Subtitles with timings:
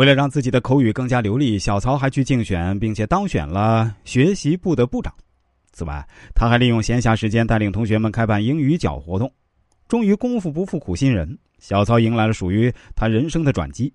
[0.00, 5.12] 为了让自己的口语更加流利，小曹还去竞选，并且当选了学习部的部长。
[5.72, 6.02] 此外，
[6.34, 9.30] 他还利用闲暇时间带领同学们开办英语角活动。
[9.88, 13.92] 终于，功夫不负苦心人，小曹迎来了属于他人生的转机。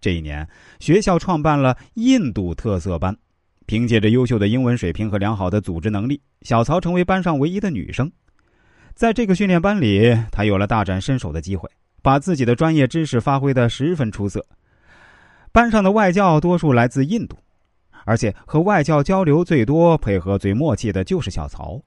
[0.00, 3.12] 这一年，学校创办了印度特色班。
[3.66, 8.08] 凭借着优秀的英文水平和良好的组织能力，小曹成为班上唯一的女生。
[8.94, 11.68] 在这个训练班里，他有了大展身手的机会，
[12.02, 14.46] 把自己的专业知识发挥的十分出色。
[15.52, 17.36] 班上的外教多数来自印度，
[18.04, 21.80] 而且和外教交流最多、配合最默契的就是小曹，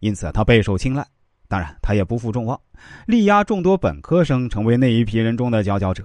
[0.00, 1.06] 因此他备受青睐。
[1.48, 2.60] 当然，他也不负众望，
[3.06, 6.04] 力压众多本科生，成为那一批人中的佼佼者。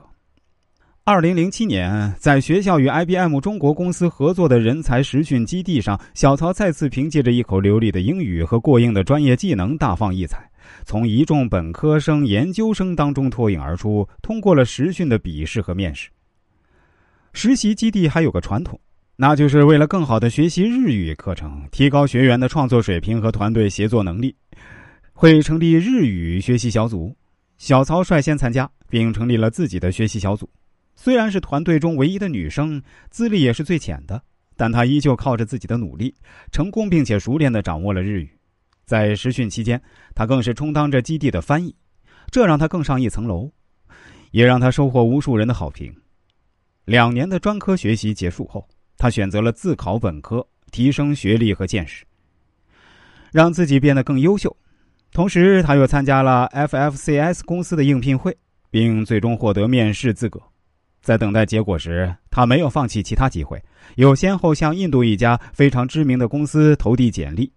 [1.04, 10.48] 二零零七年，在学校与 IBM 中国公司合作的人才实训基地上，小曹再次凭借着一口流利的英语和过硬的专业技能大放异彩，
[10.86, 16.12] 从一众本科生、研究生当中脱颖而出，通过了实训的笔试和面试。
[17.34, 18.80] 实习基地还有个传统，
[19.16, 24.36] 那就是为了更好的学习日语课程，提高学员的创作水平和团队协作能力，
[25.14, 27.16] 会成立日语学习小组。
[27.58, 30.50] 小曹率先参加，并成立了自己的学习小组。
[30.96, 34.22] 虽然是团队中唯一的女生，资历也是最浅的，
[34.58, 36.14] 但她依旧靠着自己的努力，
[36.52, 38.30] 成功并且熟练的掌握了日语。
[38.84, 39.82] 在实训期间，
[40.16, 41.74] 她更是充当着基地的翻译，
[42.30, 43.50] 这让她更上一层楼，
[44.32, 45.96] 也让她收获无数人的好评。
[46.86, 52.04] 两年的专科学习结束后，他选择了自考本科，提升学历和见识，
[53.32, 54.56] 让自己变得更优秀。
[55.12, 58.36] 同时，他又参加了 FFCS 公司的应聘会，
[58.70, 60.42] 并最终获得面试资格。
[61.02, 63.62] 在等待结果时，他没有放弃其他机会，
[63.96, 67.52] 有先后向印度一家非常知名的公司投递简历，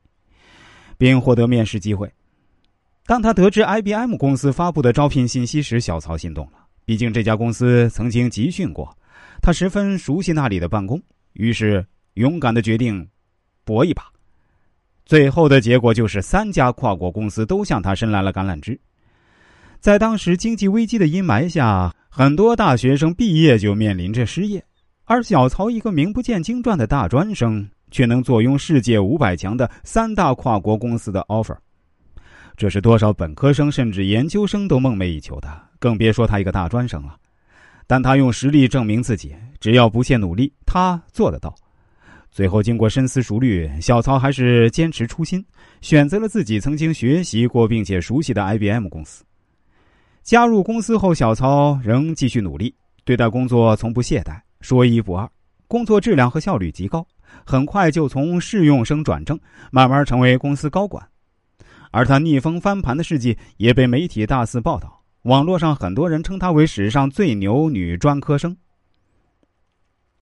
[0.99, 2.11] 并获得面试机会。
[3.07, 6.53] 当他得知 IBM 公司发布的招聘信息时，小曹心动了。
[6.87, 8.97] 毕竟这家公司曾经集训过，
[9.45, 10.99] 他十分熟悉那里的办公，
[11.35, 13.07] 于是勇敢的决定
[13.63, 14.05] 搏一把。
[15.05, 18.81] 最后的结果就是三家跨国公司都向他伸来了橄榄枝。
[19.81, 21.95] 在当时经济危机的阴霾下。
[22.17, 24.65] 很多大学生毕业就面临着失业，
[25.03, 31.57] 而小曹一个名不见经传的大专生，却能坐拥世界五百强的三大跨国公司的 offer，
[32.57, 37.17] 这是多少本科生甚至研究生都梦寐以求的，更别说他一个大专生了。
[37.87, 41.55] 但他用实力证明自己，只要不懈努力，他做得到。
[42.31, 45.45] 最后，经过深思熟虑，小曹还是坚持初心，
[45.81, 49.25] 选择了自己曾经学习过并且熟悉的 IBM 公司。
[50.23, 52.75] 加入公司后，小曹仍继续努力，
[53.05, 55.31] 对待工作从不懈怠，说一不二，
[55.69, 57.07] 工作质量和效率极高，
[57.45, 59.39] 很快就从试用生转正，
[59.71, 61.07] 慢慢成为公司高管。
[61.93, 68.59] 而他逆风翻盘的事迹也被媒体大肆报道，网络上很多人称她为史上最牛女专科生。